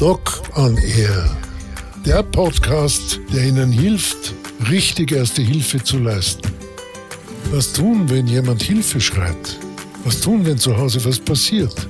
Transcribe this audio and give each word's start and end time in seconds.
Doc 0.00 0.40
on 0.56 0.78
Air. 0.78 1.36
Der 2.06 2.22
Podcast, 2.22 3.20
der 3.34 3.44
Ihnen 3.44 3.70
hilft, 3.70 4.32
richtig 4.70 5.12
erste 5.12 5.42
Hilfe 5.42 5.84
zu 5.84 5.98
leisten. 5.98 6.50
Was 7.50 7.70
tun, 7.74 8.08
wenn 8.08 8.26
jemand 8.26 8.62
Hilfe 8.62 8.98
schreit? 8.98 9.58
Was 10.04 10.22
tun, 10.22 10.46
wenn 10.46 10.56
zu 10.56 10.74
Hause 10.74 11.04
was 11.04 11.18
passiert? 11.20 11.86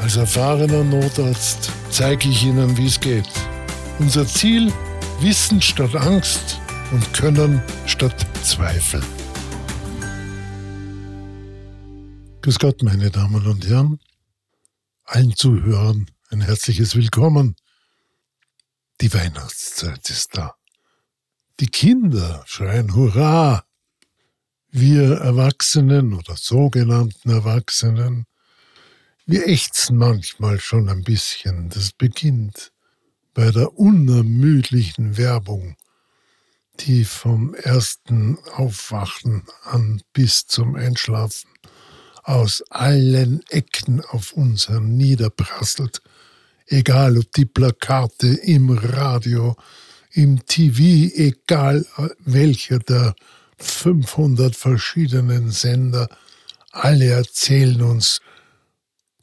Als 0.00 0.16
erfahrener 0.16 0.82
Notarzt 0.82 1.70
zeige 1.90 2.30
ich 2.30 2.42
Ihnen, 2.46 2.74
wie 2.78 2.86
es 2.86 2.98
geht. 2.98 3.28
Unser 3.98 4.26
Ziel, 4.26 4.72
Wissen 5.20 5.60
statt 5.60 5.94
Angst 5.94 6.58
und 6.90 7.12
Können 7.12 7.62
statt 7.84 8.26
Zweifel. 8.42 9.02
Grüß 12.40 12.58
Gott, 12.58 12.82
meine 12.82 13.10
Damen 13.10 13.46
und 13.46 13.68
Herren. 13.68 14.00
Allen 15.04 15.36
Zuhörern 15.36 16.06
ein 16.30 16.40
herzliches 16.40 16.96
Willkommen. 16.96 17.56
Die 19.00 19.12
Weihnachtszeit 19.12 20.10
ist 20.10 20.36
da. 20.36 20.56
Die 21.60 21.68
Kinder 21.68 22.42
schreien 22.46 22.94
Hurra. 22.94 23.64
Wir 24.68 25.18
Erwachsenen 25.18 26.12
oder 26.14 26.36
sogenannten 26.36 27.30
Erwachsenen, 27.30 28.26
wir 29.24 29.46
ächzen 29.46 29.96
manchmal 29.96 30.60
schon 30.60 30.88
ein 30.88 31.02
bisschen. 31.02 31.70
Das 31.70 31.92
beginnt 31.92 32.72
bei 33.32 33.50
der 33.50 33.78
unermüdlichen 33.78 35.16
Werbung, 35.16 35.76
die 36.80 37.04
vom 37.04 37.54
ersten 37.54 38.38
Aufwachen 38.52 39.44
an 39.62 40.02
bis 40.12 40.46
zum 40.46 40.74
Einschlafen 40.74 41.50
aus 42.26 42.62
allen 42.70 43.42
Ecken 43.50 44.04
auf 44.04 44.32
uns 44.32 44.68
herniederprasselt, 44.68 46.02
egal 46.66 47.18
ob 47.18 47.32
die 47.32 47.46
Plakate 47.46 48.28
im 48.28 48.70
Radio, 48.70 49.56
im 50.12 50.44
TV, 50.46 51.14
egal 51.14 51.86
welcher 52.24 52.78
der 52.78 53.14
500 53.58 54.54
verschiedenen 54.54 55.50
Sender, 55.50 56.08
alle 56.72 57.06
erzählen 57.06 57.80
uns 57.82 58.20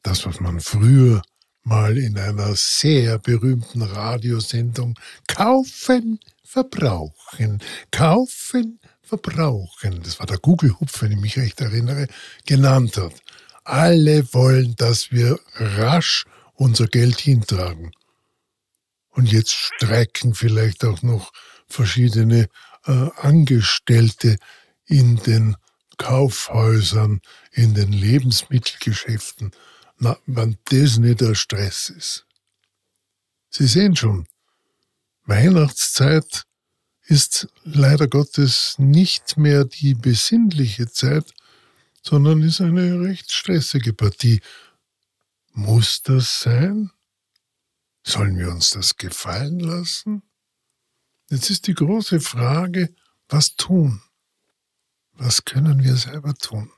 das, 0.02 0.26
was 0.26 0.40
man 0.40 0.60
früher 0.60 1.22
mal 1.64 1.98
in 1.98 2.18
einer 2.18 2.56
sehr 2.56 3.20
berühmten 3.20 3.82
Radiosendung 3.82 5.00
Kaufen, 5.28 6.20
Verbrauchen, 6.44 7.62
Kaufen, 7.90 8.80
Verbrauchen, 9.02 10.02
das 10.04 10.20
war 10.20 10.26
der 10.26 10.38
Google-Hupf, 10.38 11.02
wenn 11.02 11.14
ich 11.14 11.20
mich 11.20 11.38
recht 11.38 11.62
erinnere, 11.62 12.08
genannt 12.46 12.98
hat. 12.98 13.14
Alle 13.64 14.32
wollen, 14.34 14.76
dass 14.76 15.12
wir 15.12 15.40
rasch 15.56 16.26
unser 16.54 16.88
Geld 16.88 17.20
hintragen. 17.20 17.92
Und 19.10 19.32
jetzt 19.32 19.54
streiken 19.54 20.34
vielleicht 20.34 20.86
auch 20.86 21.02
noch 21.02 21.32
verschiedene 21.68 22.50
äh, 22.86 23.10
Angestellte 23.18 24.38
in 24.86 25.18
den 25.18 25.56
Kaufhäusern, 25.98 27.22
in 27.52 27.74
den 27.76 27.92
Lebensmittelgeschäften 27.92 29.52
na, 30.04 30.18
wenn 30.26 30.58
das 30.66 30.98
nicht 30.98 31.22
der 31.22 31.36
Stress 31.36 31.90
ist. 31.90 32.26
Sie 33.50 33.68
sehen 33.68 33.96
schon, 33.96 34.28
Weihnachtszeit 35.26 36.44
ist 37.06 37.48
leider 37.64 38.08
Gottes 38.08 38.76
nicht 38.78 39.38
mehr 39.38 39.66
die 39.66 39.94
besinnliche 39.94 40.92
Zeit, 40.92 41.34
sondern 42.02 42.42
ist 42.42 42.60
eine 42.60 43.00
recht 43.00 43.32
stressige 43.32 43.94
Partie. 43.94 44.42
Muss 45.54 46.02
das 46.02 46.42
sein? 46.42 46.92
Sollen 48.04 48.38
wir 48.38 48.50
uns 48.50 48.72
das 48.72 48.98
gefallen 48.98 49.60
lassen? 49.60 50.24
Jetzt 51.30 51.50
ist 51.50 51.68
die 51.68 51.74
große 51.74 52.20
Frage, 52.20 52.94
was 53.30 53.56
tun? 53.56 54.02
Was 55.14 55.46
können 55.46 55.84
wir 55.84 55.96
selber 55.96 56.34
tun? 56.34 56.72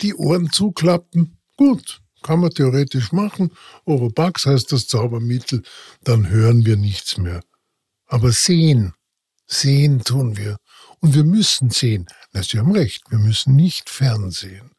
Die 0.00 0.14
Ohren 0.14 0.50
zuklappen? 0.50 1.38
Gut. 1.56 2.00
Kann 2.22 2.38
man 2.38 2.50
theoretisch 2.50 3.10
machen. 3.10 3.52
Oropax 3.84 4.46
heißt 4.46 4.70
das 4.70 4.86
Zaubermittel, 4.86 5.64
dann 6.02 6.28
hören 6.28 6.64
wir 6.64 6.76
nichts 6.76 7.18
mehr. 7.18 7.42
Aber 8.06 8.30
sehen, 8.30 8.94
sehen 9.46 10.04
tun 10.04 10.36
wir. 10.36 10.58
Und 11.00 11.14
wir 11.14 11.24
müssen 11.24 11.70
sehen. 11.70 12.06
Na, 12.32 12.44
Sie 12.44 12.60
haben 12.60 12.70
recht, 12.70 13.10
wir 13.10 13.18
müssen 13.18 13.56
nicht 13.56 13.90
fernsehen. 13.90 14.70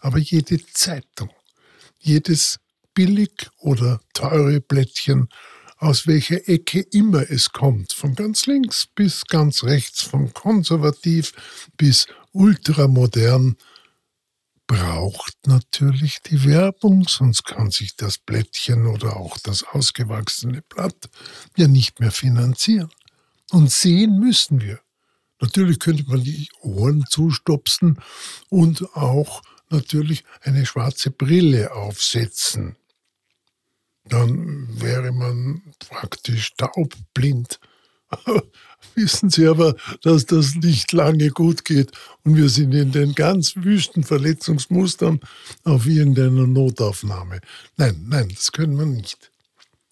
Aber 0.00 0.18
jede 0.18 0.64
Zeitung, 0.66 1.30
jedes 2.04 2.58
billig 2.94 3.48
oder 3.58 4.00
teure 4.12 4.60
Blättchen, 4.60 5.28
aus 5.78 6.06
welcher 6.06 6.48
Ecke 6.48 6.80
immer 6.80 7.30
es 7.30 7.50
kommt, 7.50 7.92
von 7.92 8.14
ganz 8.14 8.46
links 8.46 8.86
bis 8.86 9.24
ganz 9.24 9.64
rechts, 9.64 10.02
von 10.02 10.32
konservativ 10.32 11.32
bis 11.76 12.06
ultramodern, 12.32 13.56
braucht 14.66 15.46
natürlich 15.46 16.20
die 16.22 16.44
Werbung, 16.44 17.06
sonst 17.06 17.44
kann 17.44 17.70
sich 17.70 17.96
das 17.96 18.18
Blättchen 18.18 18.86
oder 18.86 19.16
auch 19.16 19.38
das 19.38 19.62
ausgewachsene 19.62 20.62
Blatt 20.62 21.10
ja 21.56 21.68
nicht 21.68 22.00
mehr 22.00 22.12
finanzieren. 22.12 22.90
Und 23.50 23.70
sehen 23.70 24.18
müssen 24.18 24.62
wir. 24.62 24.80
Natürlich 25.40 25.78
könnte 25.78 26.04
man 26.04 26.24
die 26.24 26.48
Ohren 26.60 27.04
zustopsen 27.08 27.98
und 28.48 28.96
auch 28.96 29.42
natürlich 29.70 30.24
eine 30.42 30.66
schwarze 30.66 31.10
Brille 31.10 31.72
aufsetzen. 31.72 32.76
Dann 34.04 34.68
wäre 34.80 35.12
man 35.12 35.62
praktisch 35.78 36.54
taubblind. 36.56 37.58
wissen 38.94 39.30
Sie 39.30 39.46
aber, 39.46 39.76
dass 40.02 40.26
das 40.26 40.54
nicht 40.54 40.92
lange 40.92 41.30
gut 41.30 41.64
geht 41.64 41.92
und 42.22 42.36
wir 42.36 42.48
sind 42.48 42.72
in 42.74 42.92
den 42.92 43.14
ganz 43.14 43.56
wüsten 43.56 44.04
Verletzungsmustern 44.04 45.20
auf 45.64 45.86
irgendeiner 45.86 46.46
Notaufnahme. 46.46 47.40
Nein, 47.76 48.04
nein, 48.08 48.28
das 48.28 48.52
können 48.52 48.78
wir 48.78 48.86
nicht. 48.86 49.30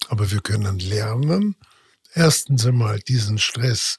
Aber 0.09 0.31
wir 0.31 0.41
können 0.41 0.79
lernen, 0.79 1.55
erstens 2.13 2.65
einmal 2.65 2.99
diesen 2.99 3.37
Stress 3.37 3.97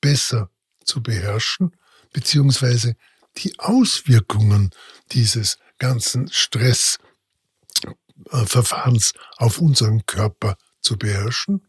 besser 0.00 0.50
zu 0.84 1.02
beherrschen, 1.02 1.72
beziehungsweise 2.12 2.96
die 3.38 3.58
Auswirkungen 3.58 4.70
dieses 5.12 5.58
ganzen 5.78 6.30
Stressverfahrens 6.30 9.14
auf 9.36 9.58
unseren 9.58 10.04
Körper 10.06 10.56
zu 10.80 10.96
beherrschen. 10.98 11.66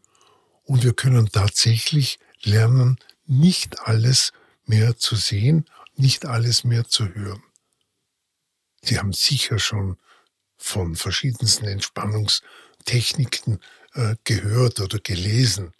Und 0.64 0.84
wir 0.84 0.94
können 0.94 1.30
tatsächlich 1.30 2.18
lernen, 2.42 2.98
nicht 3.26 3.80
alles 3.80 4.32
mehr 4.64 4.96
zu 4.96 5.16
sehen, 5.16 5.68
nicht 5.94 6.24
alles 6.26 6.64
mehr 6.64 6.86
zu 6.86 7.14
hören. 7.14 7.42
Sie 8.82 8.98
haben 8.98 9.12
sicher 9.12 9.58
schon 9.58 9.98
von 10.56 10.96
verschiedensten 10.96 11.66
Entspannungstechniken 11.66 13.60
äh, 13.94 14.16
gehört 14.24 14.80
oder 14.80 14.98
gelesen. 14.98 15.72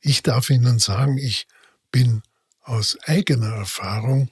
Ich 0.00 0.22
darf 0.22 0.50
Ihnen 0.50 0.78
sagen, 0.78 1.18
ich 1.18 1.46
bin 1.90 2.22
aus 2.62 2.98
eigener 3.02 3.54
Erfahrung 3.54 4.30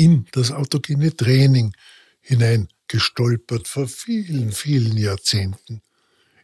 in 0.00 0.26
das 0.32 0.50
autogene 0.50 1.14
Training 1.14 1.76
hineingestolpert 2.22 3.68
vor 3.68 3.86
vielen, 3.86 4.50
vielen 4.50 4.96
Jahrzehnten. 4.96 5.82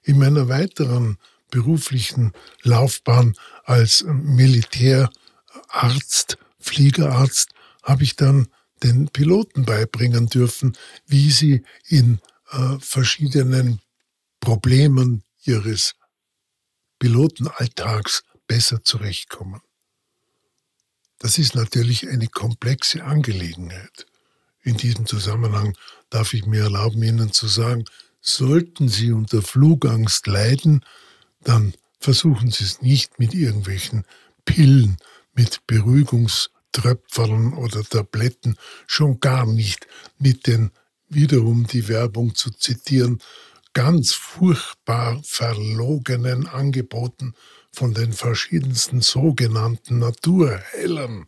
In 0.02 0.18
meiner 0.18 0.50
weiteren 0.50 1.16
beruflichen 1.50 2.34
Laufbahn 2.62 3.34
als 3.64 4.04
Militärarzt, 4.06 6.36
Fliegerarzt, 6.58 7.48
habe 7.82 8.04
ich 8.04 8.14
dann 8.14 8.48
den 8.82 9.08
Piloten 9.08 9.64
beibringen 9.64 10.26
dürfen, 10.26 10.76
wie 11.06 11.30
sie 11.30 11.64
in 11.88 12.20
äh, 12.50 12.76
verschiedenen 12.78 13.80
Problemen 14.38 15.24
ihres 15.44 15.94
Pilotenalltags 16.98 18.22
besser 18.46 18.84
zurechtkommen. 18.84 19.62
Das 21.18 21.38
ist 21.38 21.54
natürlich 21.54 22.08
eine 22.08 22.28
komplexe 22.28 23.04
Angelegenheit. 23.04 24.06
In 24.62 24.76
diesem 24.76 25.06
Zusammenhang 25.06 25.76
darf 26.10 26.34
ich 26.34 26.46
mir 26.46 26.64
erlauben, 26.64 27.02
Ihnen 27.02 27.32
zu 27.32 27.46
sagen, 27.46 27.84
sollten 28.20 28.88
Sie 28.88 29.12
unter 29.12 29.40
Flugangst 29.40 30.26
leiden, 30.26 30.84
dann 31.42 31.74
versuchen 32.00 32.50
Sie 32.50 32.64
es 32.64 32.82
nicht 32.82 33.18
mit 33.18 33.34
irgendwelchen 33.34 34.04
Pillen, 34.44 34.96
mit 35.32 35.66
Beruhigungströpfeln 35.66 37.54
oder 37.54 37.82
Tabletten, 37.84 38.56
schon 38.86 39.20
gar 39.20 39.46
nicht 39.46 39.86
mit 40.18 40.46
den, 40.46 40.72
wiederum 41.08 41.66
die 41.66 41.88
Werbung 41.88 42.34
zu 42.34 42.50
zitieren, 42.50 43.22
ganz 43.72 44.12
furchtbar 44.12 45.20
verlogenen 45.22 46.46
Angeboten 46.46 47.34
von 47.76 47.92
den 47.92 48.14
verschiedensten 48.14 49.02
sogenannten 49.02 49.98
Naturheilern, 49.98 51.26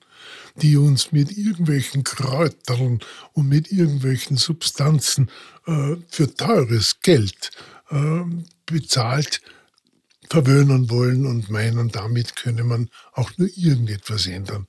die 0.56 0.78
uns 0.78 1.12
mit 1.12 1.36
irgendwelchen 1.36 2.04
Kräutern 2.04 3.00
und 3.34 3.48
mit 3.48 3.70
irgendwelchen 3.70 4.38
Substanzen 4.38 5.30
äh, 5.66 5.96
für 6.08 6.34
teures 6.34 7.00
Geld 7.00 7.50
äh, 7.90 8.22
bezahlt 8.64 9.42
verwöhnen 10.30 10.90
wollen 10.90 11.26
und 11.26 11.50
meinen, 11.50 11.90
damit 11.90 12.36
könne 12.36 12.64
man 12.64 12.88
auch 13.12 13.30
nur 13.36 13.48
irgendetwas 13.54 14.26
ändern. 14.26 14.66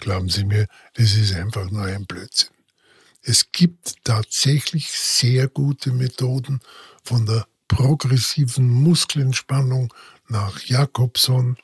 Glauben 0.00 0.28
Sie 0.28 0.44
mir, 0.44 0.66
das 0.94 1.14
ist 1.14 1.34
einfach 1.34 1.70
nur 1.70 1.82
ein 1.82 2.06
Blödsinn. 2.06 2.50
Es 3.22 3.52
gibt 3.52 3.96
tatsächlich 4.04 4.90
sehr 4.90 5.48
gute 5.48 5.92
Methoden 5.92 6.60
von 7.02 7.26
der 7.26 7.46
progressiven 7.68 8.68
Muskelentspannung 8.68 9.92
nach 10.28 10.60
Jakobson, 10.62 11.56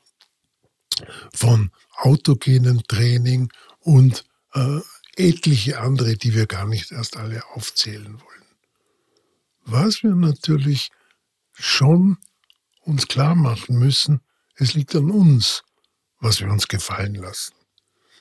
von 1.32 1.70
autogenen 1.96 2.82
Training 2.84 3.52
und 3.80 4.24
äh, 4.54 4.80
etliche 5.16 5.80
andere, 5.80 6.16
die 6.16 6.34
wir 6.34 6.46
gar 6.46 6.66
nicht 6.66 6.92
erst 6.92 7.16
alle 7.16 7.42
aufzählen 7.54 8.20
wollen. 8.20 8.44
Was 9.64 10.02
wir 10.02 10.14
natürlich 10.14 10.90
schon 11.52 12.18
uns 12.80 13.08
klar 13.08 13.34
machen 13.34 13.78
müssen, 13.78 14.20
es 14.56 14.74
liegt 14.74 14.94
an 14.94 15.10
uns, 15.10 15.62
was 16.20 16.40
wir 16.40 16.48
uns 16.48 16.68
gefallen 16.68 17.14
lassen. 17.14 17.54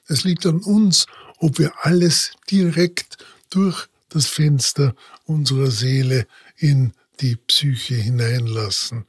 Es 0.08 0.24
liegt 0.24 0.46
an 0.46 0.60
uns, 0.60 1.06
ob 1.38 1.60
wir 1.60 1.74
alles 1.86 2.32
direkt 2.50 3.18
durch 3.50 3.88
das 4.10 4.28
Fenster 4.28 4.96
unserer 5.26 5.72
Seele 5.72 6.28
in 6.58 6.94
die 7.22 7.36
Psyche 7.36 7.96
hineinlassen, 7.96 9.06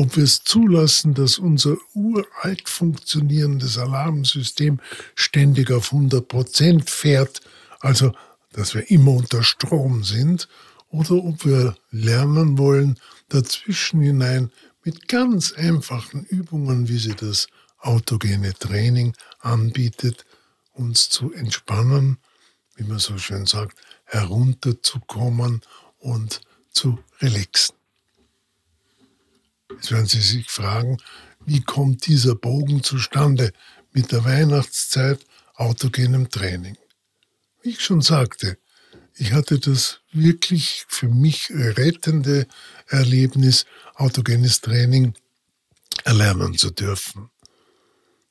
ob 0.00 0.16
wir 0.16 0.24
es 0.24 0.42
zulassen, 0.44 1.12
dass 1.12 1.38
unser 1.38 1.76
uralt 1.92 2.70
funktionierendes 2.70 3.76
Alarmsystem 3.76 4.80
ständig 5.14 5.70
auf 5.70 5.92
100 5.92 6.26
Prozent 6.26 6.88
fährt, 6.88 7.42
also 7.80 8.12
dass 8.52 8.74
wir 8.74 8.90
immer 8.90 9.12
unter 9.12 9.42
Strom 9.42 10.02
sind, 10.02 10.48
oder 10.88 11.16
ob 11.16 11.44
wir 11.44 11.76
lernen 11.90 12.56
wollen, 12.56 12.98
dazwischen 13.28 14.00
hinein 14.00 14.50
mit 14.84 15.06
ganz 15.06 15.52
einfachen 15.52 16.24
Übungen, 16.24 16.88
wie 16.88 16.98
sie 16.98 17.14
das 17.14 17.48
autogene 17.78 18.54
Training 18.54 19.12
anbietet, 19.40 20.24
uns 20.72 21.10
zu 21.10 21.30
entspannen, 21.34 22.16
wie 22.74 22.84
man 22.84 22.98
so 22.98 23.18
schön 23.18 23.44
sagt, 23.44 23.76
herunterzukommen 24.04 25.60
und 25.98 26.40
zu 26.72 26.98
relaxen. 27.20 27.79
Jetzt 29.70 29.90
werden 29.92 30.06
Sie 30.06 30.20
sich 30.20 30.50
fragen, 30.50 30.98
wie 31.46 31.62
kommt 31.62 32.06
dieser 32.06 32.34
Bogen 32.34 32.82
zustande 32.82 33.52
mit 33.92 34.12
der 34.12 34.24
Weihnachtszeit 34.24 35.20
autogenem 35.54 36.28
Training? 36.28 36.76
Wie 37.62 37.70
ich 37.70 37.80
schon 37.80 38.02
sagte, 38.02 38.58
ich 39.14 39.32
hatte 39.32 39.58
das 39.58 40.00
wirklich 40.12 40.84
für 40.88 41.08
mich 41.08 41.50
rettende 41.50 42.46
Erlebnis, 42.86 43.66
autogenes 43.94 44.60
Training 44.60 45.14
erlernen 46.04 46.56
zu 46.56 46.70
dürfen. 46.70 47.30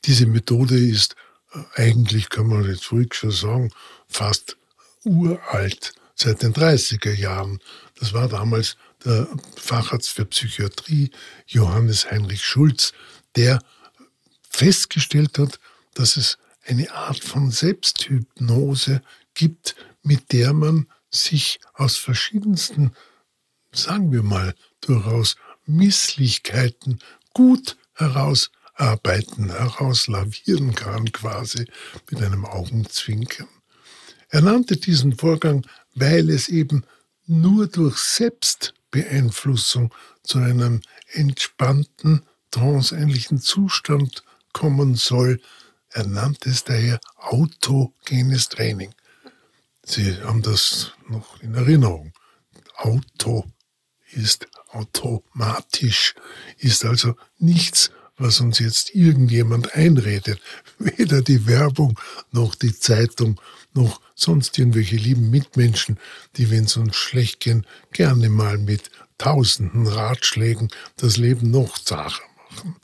Diese 0.06 0.26
Methode 0.26 0.78
ist 0.78 1.16
äh, 1.54 1.60
eigentlich, 1.76 2.30
kann 2.30 2.48
man 2.48 2.66
jetzt 2.66 2.92
ruhig 2.92 3.14
schon 3.14 3.32
sagen, 3.32 3.72
fast 4.08 4.58
uralt, 5.04 5.94
seit 6.16 6.42
den 6.42 6.54
30er 6.54 7.14
Jahren. 7.14 7.60
Das 8.00 8.14
war 8.14 8.28
damals 8.28 8.78
der 9.06 9.28
Facharzt 9.56 10.10
für 10.10 10.26
Psychiatrie, 10.26 11.12
Johannes 11.48 12.10
Heinrich 12.10 12.44
Schulz, 12.44 12.94
der 13.36 13.60
festgestellt 14.50 15.38
hat, 15.38 15.60
dass 15.94 16.18
es 16.18 16.38
eine 16.66 16.92
Art 16.92 17.24
von 17.24 17.52
Selbsthypnose 17.52 19.02
gibt, 19.34 19.76
mit 20.04 20.32
der 20.32 20.54
man 20.54 20.88
sich 21.10 21.60
aus 21.74 21.98
verschiedensten, 21.98 22.92
sagen 23.72 24.12
wir 24.12 24.24
mal, 24.24 24.54
durchaus 24.82 25.36
Misslichkeiten 25.66 27.00
gut 27.34 27.78
herausarbeiten, 27.94 29.50
herauslavieren 29.50 30.76
kann, 30.76 31.12
quasi 31.12 31.66
mit 32.10 32.22
einem 32.22 32.46
Augenzwinkern. 32.46 33.48
Er 34.30 34.42
nannte 34.42 34.78
diesen 34.78 35.18
Vorgang, 35.18 35.66
weil 35.96 36.30
es 36.30 36.50
eben 36.50 36.84
nur 37.26 37.68
durch 37.68 37.98
Selbstbeeinflussung 38.92 39.94
zu 40.24 40.40
einem 40.40 40.82
entspannten, 41.14 42.24
tranceähnlichen 42.52 43.40
Zustand 43.40 44.24
kommen 44.54 44.96
soll. 44.96 45.40
Er 45.92 46.06
nannte 46.06 46.50
es 46.50 46.64
daher 46.64 47.00
autogenes 47.18 48.50
Training. 48.50 48.94
Sie 49.84 50.16
haben 50.22 50.42
das 50.42 50.94
noch 51.08 51.42
in 51.42 51.56
Erinnerung. 51.56 52.14
Auto 52.76 53.46
ist 54.12 54.48
automatisch, 54.70 56.16
ist 56.58 56.86
also 56.86 57.16
nichts, 57.38 57.92
was 58.20 58.40
uns 58.42 58.60
jetzt 58.60 58.94
irgendjemand 58.94 59.74
einredet. 59.74 60.40
Weder 60.78 61.22
die 61.22 61.48
Werbung 61.48 62.00
noch 62.32 62.56
die 62.56 62.78
Zeitung 62.78 63.40
noch 63.74 64.02
sonst 64.16 64.58
irgendwelche 64.58 64.98
lieben 64.98 65.30
Mitmenschen, 65.30 66.00
die, 66.36 66.52
wenn 66.52 66.66
es 66.66 66.78
uns 66.78 66.96
schlecht 66.96 67.40
gehen, 67.40 67.66
gerne 67.92 68.30
mal 68.30 68.58
mit 68.58 68.92
tausenden 69.18 69.88
Ratschlägen 69.88 70.70
das 70.98 71.18
Leben 71.18 71.52
noch 71.52 71.78
zacher 71.78 72.24
machen. 72.50 72.76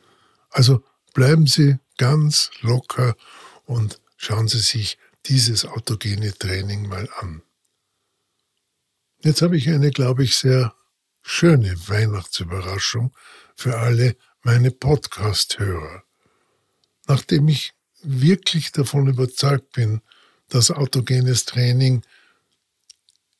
Also 0.49 0.83
bleiben 1.13 1.47
Sie 1.47 1.77
ganz 1.97 2.51
locker 2.61 3.15
und 3.65 3.99
schauen 4.17 4.47
Sie 4.47 4.59
sich 4.59 4.97
dieses 5.25 5.65
autogene 5.65 6.33
Training 6.37 6.87
mal 6.87 7.09
an. 7.19 7.41
Jetzt 9.23 9.41
habe 9.41 9.57
ich 9.57 9.69
eine, 9.69 9.91
glaube 9.91 10.23
ich, 10.23 10.37
sehr 10.37 10.75
schöne 11.23 11.75
Weihnachtsüberraschung 11.87 13.11
für 13.55 13.77
alle 13.79 14.15
meine 14.45 14.69
Podcast-Hörer. 14.69 16.03
Nachdem 17.07 17.47
ich 17.47 17.73
wirklich 18.03 18.71
davon 18.71 19.07
überzeugt 19.07 19.71
bin, 19.71 20.01
dass 20.49 20.69
autogenes 20.69 21.45
Training 21.45 22.03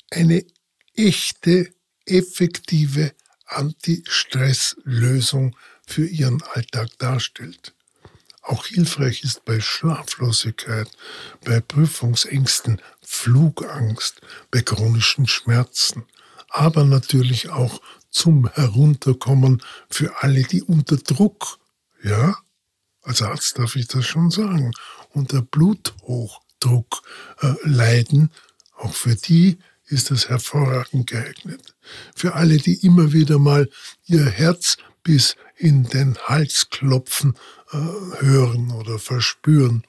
eine 0.09 0.43
echte, 0.95 1.71
effektive 2.07 3.13
Anti-Stress-Lösung 3.45 5.55
für 5.85 6.07
Ihren 6.07 6.41
Alltag 6.41 6.89
darstellt. 6.97 7.75
Auch 8.41 8.65
hilfreich 8.65 9.23
ist 9.23 9.45
bei 9.45 9.59
Schlaflosigkeit, 9.59 10.89
bei 11.43 11.59
Prüfungsängsten, 11.59 12.81
Flugangst, 13.03 14.21
bei 14.49 14.63
chronischen 14.63 15.27
Schmerzen, 15.27 16.07
aber 16.49 16.83
natürlich 16.83 17.49
auch 17.49 17.79
zum 18.15 18.47
Herunterkommen 18.47 19.61
für 19.89 20.23
alle, 20.23 20.43
die 20.43 20.63
unter 20.63 20.95
Druck, 20.95 21.59
ja, 22.01 22.37
als 23.01 23.21
Arzt 23.21 23.59
darf 23.59 23.75
ich 23.75 23.87
das 23.87 24.05
schon 24.05 24.31
sagen, 24.31 24.71
unter 25.09 25.41
Bluthochdruck 25.41 27.01
äh, 27.41 27.53
leiden, 27.63 28.31
auch 28.77 28.93
für 28.93 29.15
die 29.15 29.57
ist 29.87 30.11
das 30.11 30.29
hervorragend 30.29 31.07
geeignet. 31.07 31.75
Für 32.15 32.35
alle, 32.35 32.57
die 32.57 32.85
immer 32.85 33.11
wieder 33.11 33.37
mal 33.37 33.69
ihr 34.05 34.25
Herz 34.25 34.77
bis 35.03 35.35
in 35.57 35.83
den 35.83 36.17
Hals 36.17 36.69
klopfen 36.69 37.35
äh, 37.71 37.77
hören 37.77 38.71
oder 38.71 38.97
verspüren. 38.97 39.83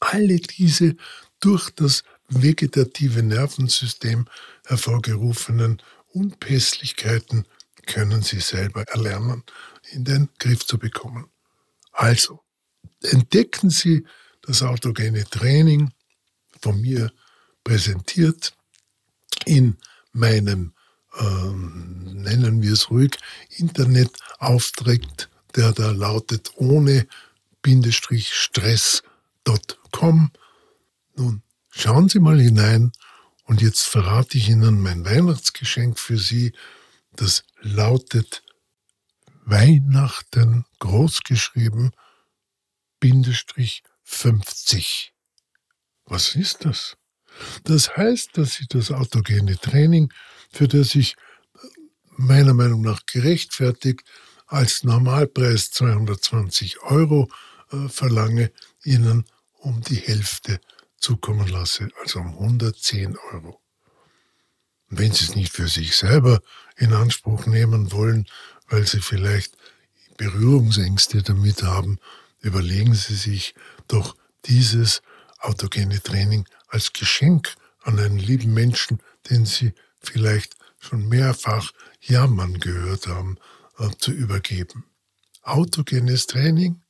Alle 0.00 0.38
diese 0.38 0.96
durch 1.38 1.70
das 1.70 2.02
vegetative 2.28 3.22
Nervensystem 3.22 4.26
hervorgerufenen 4.66 5.80
Unpässlichkeiten 6.18 7.46
können 7.86 8.22
Sie 8.22 8.40
selber 8.40 8.82
erlernen, 8.82 9.44
in 9.92 10.04
den 10.04 10.28
Griff 10.38 10.66
zu 10.66 10.78
bekommen. 10.78 11.30
Also, 11.92 12.40
entdecken 13.02 13.70
Sie 13.70 14.04
das 14.42 14.62
autogene 14.62 15.24
Training 15.24 15.92
von 16.60 16.80
mir 16.80 17.12
präsentiert 17.62 18.52
in 19.46 19.76
meinem, 20.12 20.74
ähm, 21.18 22.22
nennen 22.22 22.62
wir 22.62 22.72
es 22.72 22.90
ruhig, 22.90 23.16
Internetauftritt, 23.56 25.28
der 25.54 25.72
da 25.72 25.92
lautet 25.92 26.50
ohne 26.56 27.06
Bindestrich 27.62 28.32
stress.com. 28.34 29.02
Nun, 31.16 31.42
schauen 31.70 32.08
Sie 32.08 32.18
mal 32.18 32.40
hinein 32.40 32.90
und 33.48 33.62
jetzt 33.62 33.86
verrate 33.86 34.36
ich 34.36 34.50
Ihnen 34.50 34.78
mein 34.82 35.06
Weihnachtsgeschenk 35.06 35.98
für 35.98 36.18
Sie. 36.18 36.52
Das 37.12 37.44
lautet 37.62 38.44
Weihnachten 39.46 40.66
großgeschrieben 40.80 41.92
Bindestrich 43.00 43.82
50. 44.04 45.14
Was 46.04 46.34
ist 46.34 46.66
das? 46.66 46.98
Das 47.64 47.96
heißt, 47.96 48.36
dass 48.36 48.52
Sie 48.52 48.66
das 48.68 48.90
autogene 48.90 49.56
Training, 49.56 50.12
für 50.52 50.68
das 50.68 50.94
ich 50.94 51.16
meiner 52.10 52.52
Meinung 52.52 52.82
nach 52.82 53.06
gerechtfertigt, 53.06 54.02
als 54.46 54.84
Normalpreis 54.84 55.70
220 55.70 56.82
Euro 56.82 57.30
äh, 57.72 57.88
verlange, 57.88 58.52
Ihnen 58.84 59.24
um 59.54 59.80
die 59.80 59.96
Hälfte 59.96 60.60
zukommen 60.98 61.48
lasse, 61.48 61.88
also 62.02 62.20
um 62.20 62.34
110 62.34 63.16
Euro. 63.32 63.60
Wenn 64.88 65.12
Sie 65.12 65.24
es 65.24 65.34
nicht 65.34 65.52
für 65.52 65.68
sich 65.68 65.96
selber 65.96 66.40
in 66.76 66.92
Anspruch 66.92 67.46
nehmen 67.46 67.92
wollen, 67.92 68.26
weil 68.68 68.86
Sie 68.86 69.00
vielleicht 69.00 69.56
Berührungsängste 70.16 71.22
damit 71.22 71.62
haben, 71.62 71.98
überlegen 72.40 72.94
Sie 72.94 73.14
sich 73.14 73.54
doch 73.86 74.16
dieses 74.46 75.02
autogene 75.40 76.02
Training 76.02 76.46
als 76.68 76.92
Geschenk 76.92 77.54
an 77.82 77.98
einen 77.98 78.18
lieben 78.18 78.52
Menschen, 78.54 79.00
den 79.30 79.46
Sie 79.46 79.72
vielleicht 80.00 80.56
schon 80.78 81.08
mehrfach 81.08 81.72
jammern 82.00 82.58
gehört 82.58 83.06
haben, 83.06 83.38
äh, 83.78 83.90
zu 83.98 84.12
übergeben. 84.12 84.84
Autogenes 85.42 86.26
Training, 86.26 86.82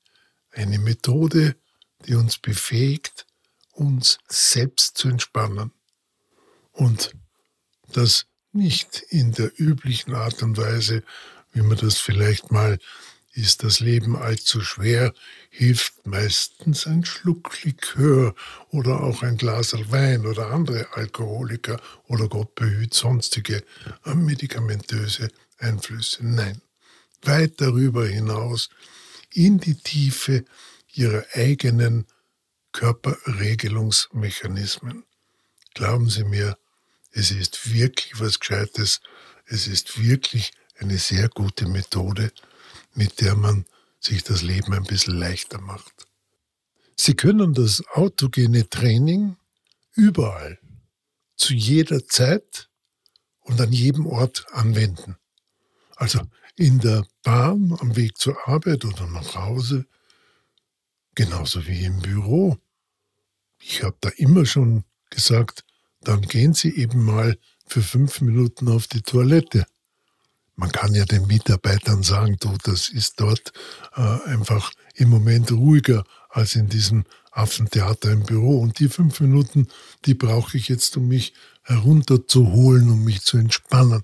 eine 0.51 0.79
Methode, 0.79 1.57
die 2.07 2.15
uns 2.15 2.39
befähigt, 2.39 3.27
uns 3.79 4.19
selbst 4.29 4.99
zu 4.99 5.09
entspannen 5.09 5.71
und 6.73 7.13
das 7.93 8.27
nicht 8.53 9.05
in 9.09 9.33
der 9.33 9.53
üblichen 9.59 10.15
Art 10.15 10.43
und 10.43 10.57
Weise, 10.57 11.05
wie 11.53 11.63
man 11.63 11.79
das 11.79 11.99
vielleicht 11.99 12.51
mal 12.51 12.79
ist 13.33 13.63
das 13.63 13.79
Leben 13.79 14.17
allzu 14.17 14.63
schwer, 14.63 15.15
hilft 15.51 16.07
meistens 16.07 16.89
ein 16.89 17.05
Schluck 17.05 17.63
Likör 17.63 18.35
oder 18.71 19.01
auch 19.01 19.23
ein 19.23 19.37
Glas 19.37 19.75
Wein 19.93 20.27
oder 20.27 20.51
andere 20.51 20.89
Alkoholiker 20.95 21.81
oder 22.09 22.29
Gott 22.29 22.57
behüt 22.57 22.95
sonstige 22.95 23.63
medikamentöse 24.05 25.29
Einflüsse. 25.59 26.27
Nein, 26.27 26.61
weit 27.23 27.61
darüber 27.61 28.09
hinaus 28.09 28.71
in 29.33 29.59
die 29.59 29.77
Tiefe 29.77 30.45
ihrer 30.93 31.25
eigenen 31.35 32.07
Körperregelungsmechanismen. 32.79 35.05
Glauben 35.75 36.09
Sie 36.09 36.23
mir, 36.23 36.57
es 37.11 37.33
ist 37.33 37.73
wirklich 37.73 38.21
was 38.21 38.39
Gescheites, 38.39 39.01
es 39.47 39.67
ist 39.67 40.01
wirklich 40.01 40.53
eine 40.79 40.99
sehr 40.99 41.29
gute 41.29 41.67
Methode, 41.67 42.31
mit 42.95 43.21
der 43.21 43.35
man 43.35 43.67
sich 43.99 44.23
das 44.23 44.43
Leben 44.43 44.73
ein 44.75 44.85
bisschen 44.85 45.19
leichter 45.19 45.61
macht. 45.61 46.07
Sie 46.95 47.15
können 47.15 47.53
das 47.53 47.83
autogene 47.95 48.71
Training 48.71 49.35
überall, 49.97 50.61
zu 51.35 51.55
jeder 51.55 52.07
Zeit 52.07 52.71
und 53.41 53.61
an 53.61 53.73
jedem 53.73 54.07
Ort 54.07 54.47
anwenden. 54.53 55.17
Also 55.97 56.21
in 56.55 56.79
der 56.79 57.05
Bahn, 57.25 57.77
am 57.81 57.97
Weg 57.97 58.19
zur 58.19 58.47
Arbeit 58.47 58.85
oder 58.85 59.09
nach 59.09 59.35
Hause, 59.35 59.85
genauso 61.17 61.67
wie 61.67 61.85
im 61.85 61.99
Büro. 61.99 62.57
Ich 63.59 63.83
habe 63.83 63.97
da 64.01 64.11
immer 64.17 64.47
schon 64.47 64.85
gesagt, 65.11 65.65
dann 66.01 66.23
gehen 66.23 66.55
Sie 66.55 66.77
eben 66.77 67.05
mal 67.05 67.37
für 67.67 67.83
fünf 67.83 68.21
Minuten 68.21 68.69
auf 68.69 68.87
die 68.87 69.03
Toilette 69.03 69.67
man 70.59 70.73
kann 70.73 70.93
ja 70.93 71.05
den 71.05 71.29
Mitarbeitern 71.29 72.03
sagen, 72.03 72.37
du, 72.41 72.57
das 72.65 72.89
ist 72.89 73.21
dort 73.21 73.53
äh, 73.95 74.01
einfach 74.01 74.73
im 74.95 75.09
Moment 75.09 75.53
ruhiger 75.53 76.03
als 76.31 76.57
in 76.57 76.69
diesem 76.69 77.05
Affentheater 77.31 78.11
im 78.11 78.25
Büro. 78.25 78.61
Und 78.61 78.81
die 78.81 78.89
fünf 78.89 79.21
Minuten, 79.21 79.69
die 80.05 80.15
brauche 80.15 80.57
ich 80.57 80.69
jetzt, 80.69 80.97
um 80.97 81.07
mich 81.07 81.33
herunterzuholen, 81.63 82.91
um 82.91 83.05
mich 83.05 83.21
zu 83.23 83.39
entspannen. 83.39 84.03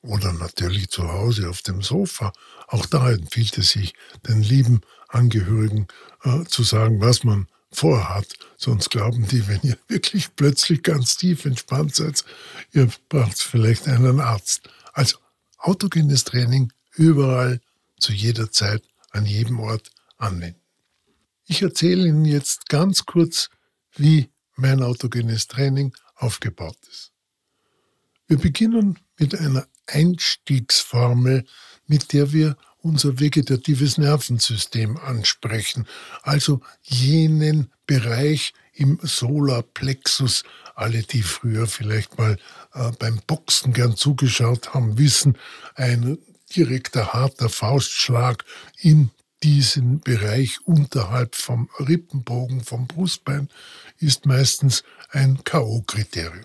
Oder 0.00 0.32
natürlich 0.32 0.90
zu 0.90 1.08
Hause 1.08 1.50
auf 1.50 1.62
dem 1.62 1.82
Sofa. 1.82 2.32
Auch 2.68 2.86
da 2.86 3.10
empfiehlt 3.10 3.58
es 3.58 3.70
sich, 3.70 3.94
den 4.28 4.42
lieben 4.42 4.82
Angehörigen 5.08 5.88
äh, 6.22 6.44
zu 6.44 6.62
sagen, 6.62 7.00
was 7.00 7.24
man 7.24 7.48
vorhat. 7.70 8.26
Sonst 8.56 8.90
glauben 8.90 9.26
die, 9.28 9.46
wenn 9.48 9.60
ihr 9.62 9.78
wirklich 9.88 10.34
plötzlich 10.34 10.82
ganz 10.82 11.16
tief 11.16 11.44
entspannt 11.44 11.94
seid, 11.94 12.24
ihr 12.72 12.88
braucht 13.08 13.38
vielleicht 13.38 13.88
einen 13.88 14.20
Arzt. 14.20 14.68
Also 14.92 15.18
autogenes 15.58 16.24
Training 16.24 16.72
überall, 16.94 17.60
zu 17.98 18.12
jeder 18.12 18.50
Zeit, 18.50 18.82
an 19.10 19.26
jedem 19.26 19.60
Ort 19.60 19.90
anwenden. 20.16 20.60
Ich 21.46 21.62
erzähle 21.62 22.06
Ihnen 22.06 22.24
jetzt 22.24 22.68
ganz 22.68 23.06
kurz, 23.06 23.48
wie 23.96 24.28
mein 24.54 24.82
autogenes 24.82 25.46
Training 25.46 25.92
aufgebaut 26.14 26.76
ist. 26.90 27.12
Wir 28.26 28.38
beginnen 28.38 28.98
mit 29.18 29.34
einer 29.34 29.66
Einstiegsformel, 29.86 31.46
mit 31.86 32.12
der 32.12 32.32
wir 32.32 32.56
unser 32.80 33.20
vegetatives 33.20 33.98
Nervensystem 33.98 34.96
ansprechen, 34.96 35.86
also 36.22 36.60
jenen 36.82 37.72
Bereich 37.86 38.52
im 38.72 38.98
Solarplexus. 39.02 40.44
Alle, 40.74 41.02
die 41.02 41.22
früher 41.22 41.66
vielleicht 41.66 42.18
mal 42.18 42.38
äh, 42.72 42.90
beim 42.98 43.20
Boxen 43.26 43.72
gern 43.72 43.96
zugeschaut 43.96 44.74
haben, 44.74 44.98
wissen, 44.98 45.36
ein 45.74 46.18
direkter 46.54 47.12
harter 47.12 47.48
Faustschlag 47.48 48.44
in 48.78 49.10
diesen 49.42 50.00
Bereich 50.00 50.58
unterhalb 50.64 51.34
vom 51.34 51.68
Rippenbogen, 51.78 52.62
vom 52.62 52.86
Brustbein, 52.86 53.48
ist 53.98 54.26
meistens 54.26 54.82
ein 55.10 55.42
K.O.-Kriterium. 55.44 56.44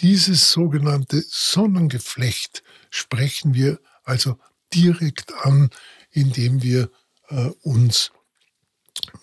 Dieses 0.00 0.50
sogenannte 0.50 1.22
Sonnengeflecht 1.28 2.62
sprechen 2.90 3.54
wir 3.54 3.78
also 4.04 4.38
direkt 4.74 5.32
an, 5.34 5.70
indem 6.10 6.62
wir 6.62 6.90
äh, 7.28 7.50
uns 7.62 8.12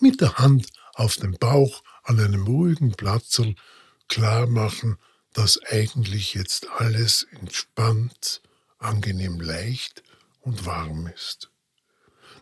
mit 0.00 0.20
der 0.20 0.38
Hand 0.38 0.66
auf 0.94 1.16
dem 1.16 1.32
Bauch 1.38 1.82
an 2.02 2.18
einem 2.20 2.44
ruhigen 2.44 2.92
Platz 2.92 3.40
klar 4.08 4.46
machen, 4.46 4.96
dass 5.32 5.62
eigentlich 5.64 6.34
jetzt 6.34 6.68
alles 6.70 7.26
entspannt, 7.30 8.42
angenehm 8.78 9.40
leicht 9.40 10.02
und 10.40 10.66
warm 10.66 11.06
ist. 11.08 11.50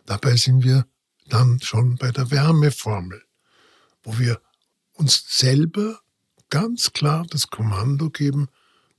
Dabei 0.05 0.35
sind 0.37 0.63
wir 0.63 0.87
dann 1.27 1.59
schon 1.61 1.97
bei 1.97 2.11
der 2.11 2.31
Wärmeformel, 2.31 3.23
wo 4.03 4.17
wir 4.17 4.41
uns 4.93 5.25
selber 5.27 5.99
ganz 6.49 6.93
klar 6.93 7.25
das 7.29 7.49
Kommando 7.49 8.09
geben, 8.09 8.47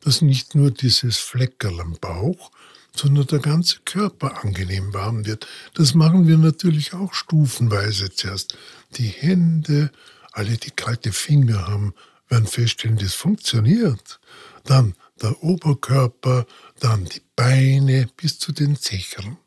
dass 0.00 0.20
nicht 0.20 0.54
nur 0.54 0.70
dieses 0.70 1.16
Fleckerl 1.16 1.80
am 1.80 1.94
Bauch, 1.94 2.50
sondern 2.94 3.26
der 3.26 3.38
ganze 3.38 3.78
Körper 3.84 4.44
angenehm 4.44 4.92
warm 4.92 5.26
wird. 5.26 5.46
Das 5.74 5.94
machen 5.94 6.26
wir 6.26 6.38
natürlich 6.38 6.94
auch 6.94 7.14
stufenweise 7.14 8.10
zuerst. 8.10 8.56
Die 8.96 9.08
Hände, 9.08 9.90
alle, 10.32 10.56
die 10.56 10.70
kalte 10.70 11.12
Finger 11.12 11.66
haben, 11.68 11.94
werden 12.28 12.46
feststellen, 12.46 12.98
das 12.98 13.14
funktioniert. 13.14 14.20
Dann 14.64 14.94
der 15.22 15.42
Oberkörper, 15.42 16.46
dann 16.80 17.04
die 17.04 17.22
Beine 17.34 18.08
bis 18.16 18.38
zu 18.38 18.52
den 18.52 18.76
Zechern. 18.76 19.38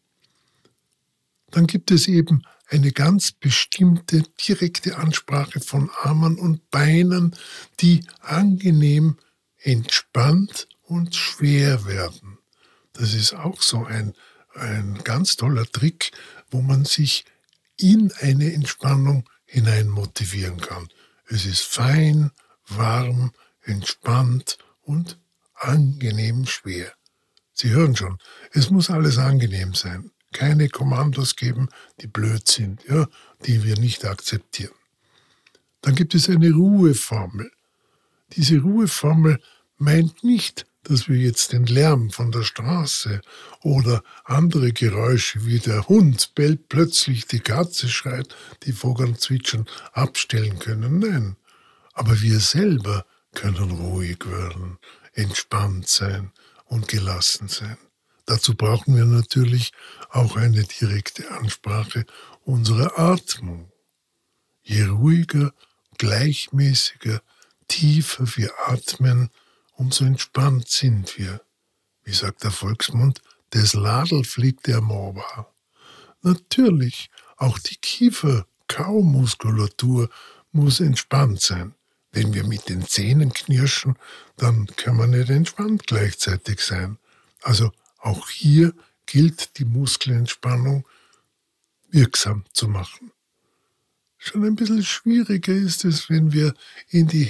Dann 1.52 1.68
gibt 1.68 1.92
es 1.92 2.08
eben 2.08 2.44
eine 2.68 2.92
ganz 2.92 3.34
bestimmte 3.34 4.24
direkte 4.48 4.98
Ansprache 4.98 5.60
von 5.60 5.90
Armen 6.02 6.40
und 6.40 6.70
Beinen, 6.72 7.36
die 7.82 8.06
angenehm 8.22 9.18
entspannt 9.58 10.68
und 10.84 11.16
schwer 11.16 11.86
werden. 11.86 12.38
Das 13.02 13.16
ist 13.16 13.34
auch 13.34 13.64
so 13.64 13.84
ein, 13.84 14.14
ein 14.54 15.00
ganz 15.04 15.36
toller 15.36 15.66
Trick, 15.66 16.12
wo 16.52 16.62
man 16.62 16.86
sich 16.86 17.26
in 17.76 18.12
eine 18.20 18.54
Entspannung 18.54 19.28
hinein 19.48 19.88
motivieren 19.88 20.62
kann. 20.62 20.88
Es 21.26 21.48
ist 21.48 21.64
fein, 21.64 22.30
warm, 22.68 23.32
entspannt 23.64 24.60
und 24.84 25.18
angenehm 25.56 26.46
schwer. 26.46 26.94
Sie 27.54 27.72
hören 27.72 27.96
schon, 27.96 28.20
es 28.52 28.70
muss 28.70 28.92
alles 28.92 29.18
angenehm 29.18 29.74
sein. 29.74 30.12
Keine 30.32 30.70
Kommandos 30.70 31.36
geben, 31.36 31.70
die 32.02 32.08
blöd 32.08 32.48
sind, 32.48 32.84
ja, 32.84 33.08
die 33.48 33.64
wir 33.64 33.80
nicht 33.80 34.06
akzeptieren. 34.06 34.76
Dann 35.82 35.96
gibt 35.96 36.14
es 36.14 36.30
eine 36.30 36.52
Ruheformel. 36.52 37.52
Diese 38.34 38.60
Ruheformel 38.60 39.42
meint 39.80 40.24
nicht, 40.24 40.68
dass 40.84 41.08
wir 41.08 41.18
jetzt 41.18 41.52
den 41.52 41.66
Lärm 41.66 42.10
von 42.10 42.32
der 42.32 42.44
Straße 42.44 43.22
oder 43.62 44.04
andere 44.24 44.72
Geräusche 44.74 45.46
wie 45.46 45.60
der 45.60 45.88
Hund 45.88 46.34
bellt 46.36 46.70
plötzlich, 46.70 47.28
die 47.28 47.40
Katze 47.40 47.88
schreit, 47.88 48.36
die 48.64 48.74
Vogel 48.74 49.18
zwitschern, 49.18 49.68
abstellen 49.94 50.60
können. 50.60 51.00
Nein, 51.00 51.36
aber 51.94 52.22
wir 52.22 52.40
selber 52.40 53.06
können 53.34 53.72
ruhig 53.72 54.26
werden, 54.26 54.80
entspannt 55.14 55.88
sein 55.88 56.32
und 56.66 56.88
gelassen 56.88 57.48
sein. 57.48 57.78
Dazu 58.26 58.56
brauchen 58.56 58.96
wir 58.96 59.06
natürlich 59.06 59.72
auch 60.10 60.36
eine 60.36 60.64
direkte 60.64 61.30
Ansprache 61.32 62.06
unserer 62.44 62.98
Atmung. 62.98 63.72
Je 64.64 64.86
ruhiger, 64.86 65.54
gleichmäßiger, 65.98 67.22
tiefer 67.68 68.26
wir 68.36 68.52
atmen, 68.68 69.30
umso 69.82 70.06
entspannt 70.06 70.70
sind 70.70 71.18
wir. 71.18 71.42
wie 72.04 72.14
sagt 72.14 72.44
der 72.44 72.52
Volksmund, 72.52 73.20
des 73.52 73.74
Ladel 73.74 74.24
fliegt 74.24 74.68
der 74.68 74.80
Morbar. 74.80 75.52
Natürlich, 76.22 77.10
auch 77.38 77.58
die 77.58 77.78
Kiefer-Kaumuskulatur 77.78 80.08
muss 80.52 80.82
entspannt 80.82 81.42
sein. 81.42 81.74
Wenn 82.12 82.36
wir 82.36 82.44
mit 82.44 82.70
den 82.70 82.86
Zähnen 82.86 83.34
knirschen, 83.34 83.98
dann 84.38 84.68
kann 84.76 84.98
man 84.98 85.10
nicht 85.12 85.32
entspannt 85.32 85.88
gleichzeitig 85.88 86.62
sein. 86.62 87.00
Also 87.42 87.72
auch 87.98 88.30
hier 88.30 88.76
gilt 89.08 89.58
die 89.58 89.66
Muskelentspannung 89.66 90.88
wirksam 91.90 92.46
zu 92.54 92.68
machen. 92.68 93.12
Schon 94.20 94.46
ein 94.46 94.56
bisschen 94.56 94.84
schwieriger 94.84 95.54
ist 95.54 95.86
es, 95.86 96.08
wenn 96.08 96.32
wir 96.32 96.54
in 96.90 97.08
die 97.08 97.24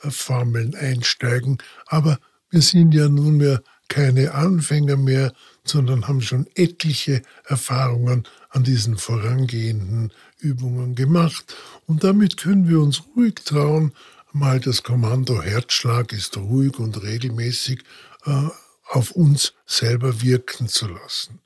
Herzschlagformeln 0.00 0.74
einsteigen, 0.74 1.58
aber 1.86 2.18
wir 2.50 2.62
sind 2.62 2.92
ja 2.94 3.08
nunmehr 3.08 3.62
keine 3.88 4.32
Anfänger 4.32 4.96
mehr, 4.96 5.32
sondern 5.64 6.08
haben 6.08 6.20
schon 6.20 6.46
etliche 6.54 7.22
Erfahrungen 7.44 8.26
an 8.48 8.64
diesen 8.64 8.96
vorangehenden 8.96 10.12
Übungen 10.38 10.94
gemacht. 10.94 11.54
Und 11.86 12.04
damit 12.04 12.36
können 12.36 12.68
wir 12.68 12.80
uns 12.80 13.02
ruhig 13.16 13.34
trauen, 13.44 13.92
mal 14.32 14.60
das 14.60 14.82
Kommando 14.82 15.42
Herzschlag 15.42 16.12
ist 16.12 16.36
ruhig 16.36 16.78
und 16.78 17.02
regelmäßig 17.02 17.82
äh, 18.24 18.48
auf 18.86 19.12
uns 19.12 19.54
selber 19.66 20.22
wirken 20.22 20.68
zu 20.68 20.88
lassen. 20.88 21.40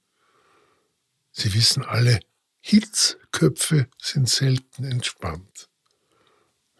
Sie 1.32 1.52
wissen 1.54 1.84
alle, 1.84 2.20
Hitzköpfe 2.60 3.88
sind 4.00 4.28
selten 4.28 4.84
entspannt. 4.84 5.68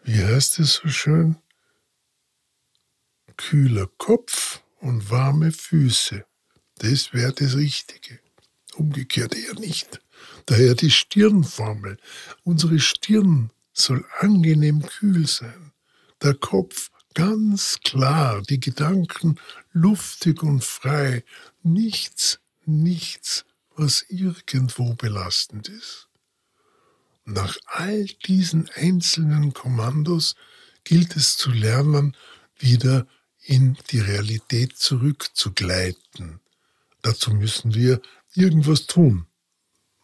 Wie 0.03 0.23
heißt 0.23 0.59
es 0.59 0.75
so 0.75 0.89
schön? 0.89 1.37
Kühler 3.39 3.87
Kopf 3.97 4.61
und 4.81 5.09
warme 5.09 5.53
Füße. 5.53 6.25
Das 6.79 7.13
wäre 7.13 7.31
das 7.31 7.55
Richtige. 7.55 8.19
Umgekehrt 8.75 9.33
eher 9.33 9.53
nicht. 9.53 10.01
Daher 10.45 10.75
die 10.75 10.91
Stirnformel. 10.91 11.97
Unsere 12.43 12.79
Stirn 12.79 13.51
soll 13.71 14.05
angenehm 14.19 14.85
kühl 14.85 15.25
sein. 15.25 15.71
Der 16.21 16.33
Kopf 16.33 16.91
ganz 17.13 17.79
klar, 17.81 18.41
die 18.41 18.59
Gedanken 18.59 19.39
luftig 19.71 20.43
und 20.43 20.61
frei. 20.61 21.23
Nichts, 21.63 22.41
nichts, 22.65 23.45
was 23.73 24.05
irgendwo 24.09 24.95
belastend 24.95 25.69
ist. 25.69 26.09
nach 27.23 27.57
all 27.67 28.03
diesen 28.25 28.69
einzelnen 28.75 29.53
Kommandos 29.53 30.35
gilt 30.83 31.15
es 31.15 31.37
zu 31.37 31.51
lernen, 31.51 32.17
wieder 32.57 33.07
in 33.49 33.75
die 33.89 33.99
Realität 33.99 34.77
zurückzugleiten. 34.77 36.39
Dazu 37.01 37.31
müssen 37.31 37.73
wir 37.73 37.99
irgendwas 38.35 38.85
tun. 38.85 39.25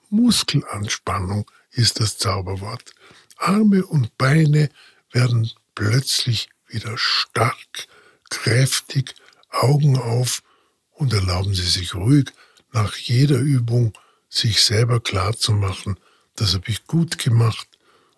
Muskelanspannung 0.09 1.49
ist 1.69 1.99
das 1.99 2.17
Zauberwort. 2.17 2.95
Arme 3.37 3.85
und 3.85 4.17
Beine 4.17 4.69
werden 5.11 5.51
plötzlich 5.75 6.49
wieder 6.67 6.97
stark, 6.97 7.87
kräftig, 8.31 9.13
Augen 9.51 9.95
auf 9.97 10.41
und 10.89 11.13
erlauben 11.13 11.53
Sie 11.53 11.69
sich 11.69 11.93
ruhig 11.93 12.31
nach 12.71 12.95
jeder 12.95 13.37
Übung 13.37 13.93
sich 14.27 14.63
selber 14.63 14.99
klar 14.99 15.37
zu 15.37 15.51
machen, 15.51 15.99
das 16.35 16.55
habe 16.55 16.69
ich 16.69 16.87
gut 16.87 17.19
gemacht 17.19 17.67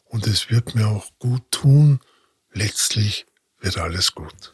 und 0.05 0.25
es 0.25 0.49
wird 0.49 0.73
mir 0.73 0.87
auch 0.87 1.11
gut 1.19 1.43
tun. 1.51 1.99
Letztlich 2.53 3.25
wird 3.59 3.77
alles 3.77 4.15
gut. 4.15 4.53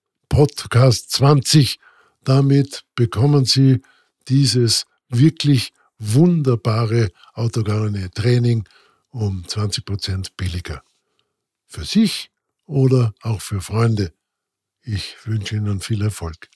Podcast 0.31 1.11
20. 1.11 1.77
Damit 2.23 2.85
bekommen 2.95 3.43
Sie 3.43 3.81
dieses 4.29 4.85
wirklich 5.09 5.73
wunderbare 5.99 7.09
autogene 7.33 8.09
Training 8.11 8.63
um 9.09 9.45
20 9.45 9.83
Prozent 9.83 10.37
billiger. 10.37 10.83
Für 11.67 11.83
sich 11.83 12.31
oder 12.65 13.13
auch 13.21 13.41
für 13.41 13.59
Freunde. 13.59 14.13
Ich 14.83 15.17
wünsche 15.25 15.57
Ihnen 15.57 15.81
viel 15.81 16.01
Erfolg. 16.01 16.47